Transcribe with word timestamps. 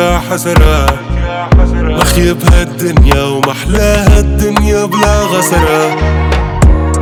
حسرة. 0.00 0.86
مخيب 1.74 2.36
هالدنيا 2.52 3.22
ومحلاها 3.24 4.18
الدنيا 4.18 4.84
بلا 4.84 5.22
غسرة. 5.22 5.96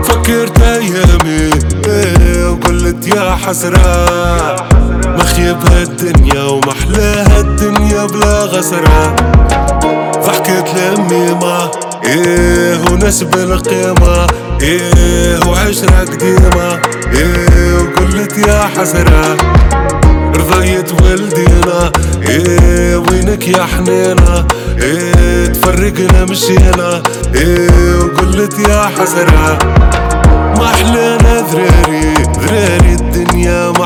فكرت 0.02 0.60
ايامي 0.60 1.50
وقلت 2.44 3.06
يا 3.06 3.36
حسرة. 3.46 4.56
مخيب 5.06 5.56
هالدنيا 5.72 6.42
ومحلاها 6.42 7.40
الدنيا 7.40 8.06
بلا 8.06 8.44
غسرة. 8.44 9.16
فحكيت 10.22 10.74
لأمي 10.74 11.34
ما 11.34 11.70
إيه 12.04 12.78
ونسب 12.90 13.34
القيمة. 13.34 14.26
إيه 14.62 15.38
وعشرة 15.46 16.00
قديمة. 16.00 16.80
إيه 17.14 17.78
وقلت 17.78 18.38
يا 18.48 18.70
حسرة. 18.76 19.36
وينك 23.30 23.48
يا 23.48 23.62
حنينة. 23.64 24.46
إيه 24.82 25.46
تفرقنا 25.46 26.24
مشينا. 26.24 27.02
إيه 27.34 27.98
وقلت 27.98 28.58
يا 28.68 28.82
حسرة 28.98 29.58
ما 30.58 30.64
احلانا 30.64 31.40
ذراري. 31.50 32.14
ذراري 32.40 32.92
الدنيا 32.92 33.72
ما 33.78 33.84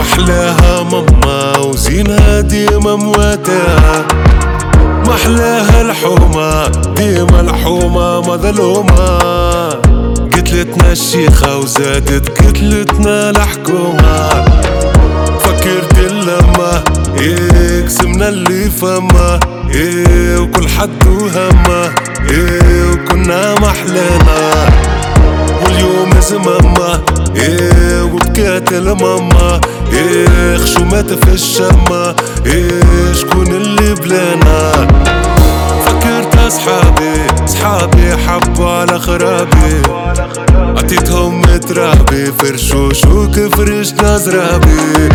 احلاها 0.00 0.82
ماما 0.82 1.58
وزينها 1.58 2.40
ديما 2.40 2.96
مواتاها. 2.96 4.06
ما 5.06 5.14
احلاها 5.14 5.80
الحومة. 5.80 6.68
ديما 6.96 7.40
الحومة 7.40 8.20
مظلومة 8.20 9.18
قتلتنا 10.32 10.92
الشيخة 10.92 11.56
وزادت 11.56 12.28
قتلتنا 12.28 13.30
الحكومة. 13.30 14.44
إيه 17.20 17.84
قسمنا 17.84 18.28
اللي 18.28 18.70
فما. 18.70 19.40
إيه 19.74 20.38
وكل 20.38 20.68
حد 20.68 21.06
وهمه 21.06 21.90
إيه 22.30 22.90
وكنا 22.92 23.54
محلانا. 23.54 24.68
واليوم 25.64 26.10
زمامة. 26.20 27.00
إيه 27.36 28.02
وبكات 28.02 28.72
الماما. 28.72 29.60
إيه 29.92 30.56
خشومات 30.56 31.12
في 31.12 31.32
الشمة 31.32 32.14
إيه 32.46 33.12
شكون 33.12 33.46
اللي 33.46 33.94
بلانا. 33.94 34.72
فكرت 35.86 36.36
أصحابي. 36.46 37.44
أصحابي 37.44 38.16
حبوا 38.26 38.68
على 38.70 38.98
خرابي. 38.98 39.82
عطيتهم 40.76 41.42
ترابي. 41.56 42.32
فرشوش 42.38 43.04
وكفرشنا 43.04 44.16
زرابي 44.16 45.08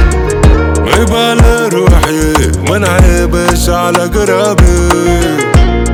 عيب 0.88 1.16
على 1.16 1.70
روحي 1.74 2.34
ما 2.70 2.78
نعيبش 2.78 3.70
على 3.70 3.98
قرابي. 4.00 4.90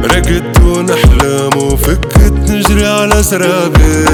رقدت 0.03 0.59
ونحلم 0.65 1.49
وفكت 1.57 2.13
نجري 2.49 2.85
على 2.87 3.23
سرابي. 3.23 4.05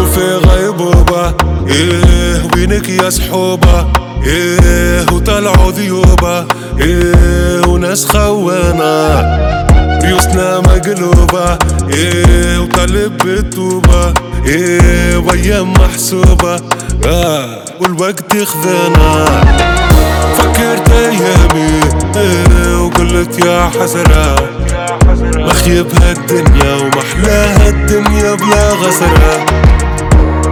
وفي 0.00 0.36
غيبوبة 0.46 1.34
إيه 1.68 2.48
وينك 2.54 2.88
يا 2.88 3.10
صحوبة؟ 3.10 3.86
إيه 4.26 5.06
وطلعوا 5.12 5.72
ذيوبة 5.72 6.46
إيه 6.80 7.66
وناس 7.68 8.06
خوانة 8.06 9.20
ريوسنا 10.02 10.60
مقلوبة. 10.60 11.58
إيه 11.94 12.58
وطالب 12.58 13.16
بالتوبة 13.18 14.14
إيه 14.46 15.16
وايام 15.16 15.72
محسوبة. 15.72 16.56
آه 17.04 17.58
والوقت 17.80 18.36
خذانا 18.36 19.24
فكرت 20.38 20.90
أيامي 20.90 21.80
إيه 22.16 22.82
وقلت 22.82 23.44
يا 23.46 23.70
حسرة. 23.80 24.36
مخيب 25.36 25.86
هالدنيا 26.02 26.74
ومحلاها 26.74 27.68
الدنيا 27.68 28.34
بلا 28.34 28.70
غسرة. 28.72 29.46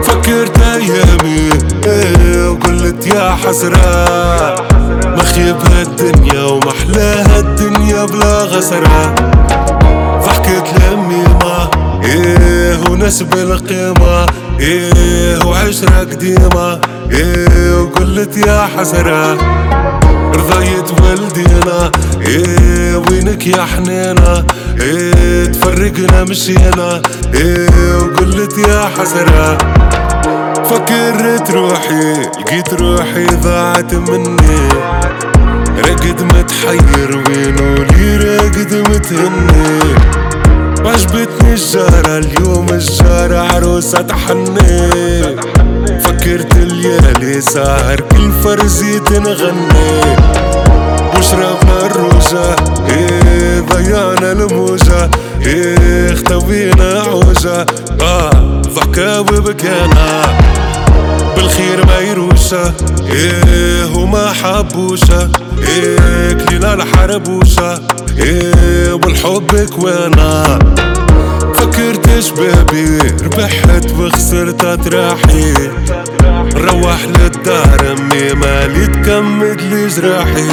فكرت 0.03 0.59
أيامي 0.59 1.51
إيه 1.87 2.49
وقلت 2.51 3.07
يا 3.07 3.37
حسرة. 3.47 4.67
مخيب 5.07 5.57
هالدنيا 5.73 6.43
ومحلاها 6.45 7.39
الدنيا 7.39 8.05
بلا 8.05 8.39
غسرة. 8.45 9.15
لامي 10.53 11.25
ما 11.43 11.71
إيه 12.05 12.79
ونسب 12.91 13.35
القيمة. 13.35 14.27
إيه 14.61 15.47
وعشرة 15.47 15.99
قديمة 16.01 16.81
إيه 17.11 17.81
وقلت 17.81 18.37
يا 18.37 18.69
حسرة 18.77 19.33
رضيت 20.35 21.01
ولدينا 21.03 21.91
إيه 22.27 22.97
وينك 22.97 23.47
يا 23.47 23.65
حنينة؟ 23.65 24.45
إيه 24.81 25.45
تفرقنا 25.45 26.25
مشينا. 26.25 27.03
إيه 27.35 27.97
وقلت 27.99 28.59
يا 28.69 28.91
حسرة 28.99 29.59
فكرت 30.65 31.51
روحي 31.51 32.13
لقيت 32.41 32.75
روحي 32.75 33.27
ضاعت 33.27 33.95
مني. 33.95 34.69
رقد 35.79 36.23
متحير 36.23 37.11
وينو 37.29 37.75
لي 37.75 38.17
راقد 38.17 38.75
متهني. 38.91 39.54
الجارة 43.85 43.93
عروسة 43.93 44.03
تحني 44.03 44.91
فكرت 46.01 46.57
الليالي 46.57 47.41
ساهر 47.41 48.01
كل 48.01 48.33
فرزي 48.45 48.99
تنغني. 49.01 50.01
وشربنا 51.19 51.87
الروجة 51.87 52.57
إيه 52.91 53.61
ضيعنا 53.61 54.33
الموجة. 54.33 55.11
إيه 55.47 56.13
اختوينا 56.13 57.03
عوجة. 57.03 57.67
آه 58.01 58.63
ضحكة 58.75 59.21
وبكينا 59.21 60.23
بالخير 61.37 61.87
ما 61.87 61.99
يروشة 61.99 62.73
إيه 63.13 63.97
وما 63.97 64.33
حبوشة. 64.33 65.31
إيه 65.69 66.33
كلينا 66.33 66.75
الحربوشة. 66.75 67.81
إيه 68.19 68.93
والحب 68.93 69.69
كوانا. 69.77 70.59
فكرت 71.75 72.21
شبابي 72.21 72.99
ربحت 73.25 73.91
وخسرت 73.99 74.61
تراحي 74.61 75.55
روح 76.57 77.05
للدار 77.05 77.97
أمي 77.99 78.33
مالي 78.35 78.87
تكمد 78.87 79.61
لي 79.61 79.87
جراحي. 79.87 80.49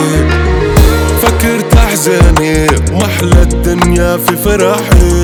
فكرت 1.22 1.76
أحزاني 1.78 2.68
محلى 2.92 3.42
الدنيا 3.42 4.18
في 4.18 4.38
فرحي. 4.38 5.22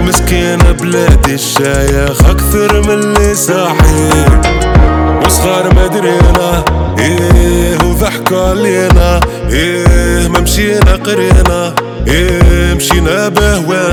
مسكين 0.00 0.58
بلادي 0.58 1.34
الشايخ 1.34 2.24
أكثر 2.30 2.82
من 2.82 2.90
اللي 2.90 3.34
صاحي. 3.34 4.10
وصغار 5.26 5.74
مدرينا 5.74 6.64
إيه 6.98 7.78
وضحكوا 7.84 8.48
علينا. 8.48 9.20
إيه 9.50 10.28
ما 10.28 10.40
مشينا 10.40 10.92
قرينا. 11.04 11.74
إيه 12.08 12.74
مشينا 12.74 13.28
بهوانا. 13.28 13.87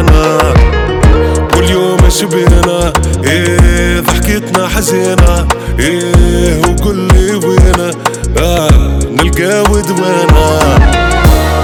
واليوم 2.23 2.31
شبينا 2.31 2.93
إيه 3.23 3.99
ضحكتنا 3.99 4.67
حزينة 4.67 5.47
إيه 5.79 6.61
لي 6.85 7.35
وينا 7.35 7.91
آه 8.37 8.99
نلقى 9.11 9.61
ودوانا 9.71 10.59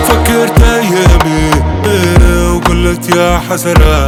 فكرت 0.08 0.62
أيامي 0.64 1.52
إيه 1.86 2.54
وقلت 2.56 3.16
يا 3.16 3.42
حسرة 3.50 4.06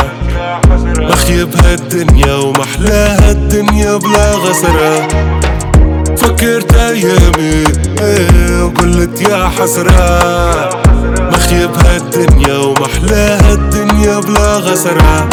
مخيب 1.00 1.56
هالدنيا 1.66 2.36
ومحلاها 2.36 3.32
الدنيا 3.32 3.98
بلا 3.98 4.32
غسرة. 4.36 5.08
فكرت 6.18 6.74
أيامي 6.76 7.64
إيه 8.02 8.64
وقلت 8.64 9.22
يا 9.22 9.50
حسرة. 9.60 10.83
مخيب 11.54 11.72
هالدنيا 11.86 12.58
ومحلاها 12.58 13.54
الدنيا 13.54 14.20
بلا 14.20 14.56
غسرة 14.58 15.30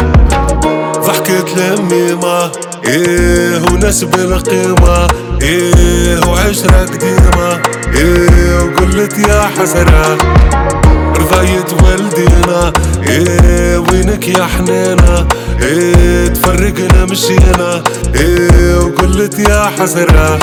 ضحكت 1.07 1.47
لامي 1.57 2.15
ما 2.15 2.51
إيه 2.87 3.63
ونسب 3.73 4.15
القيمة 4.15 5.09
إيه 5.43 6.21
وعشرة 6.29 6.87
قديمة. 6.87 7.61
إيه 7.97 8.59
وقلت 8.65 9.19
يا 9.19 9.51
حسرة. 9.59 10.19
رضيت 11.19 11.73
ولدينا 11.83 12.73
إيه 13.07 13.79
وينك 13.79 14.29
يا 14.29 14.45
حنينة. 14.45 15.27
إيه 15.63 16.27
تفرقنا 16.29 17.05
مشينا. 17.05 17.83
إيه 18.15 18.79
وقلت 18.79 19.39
يا 19.39 19.71
حسرة. 19.81 20.39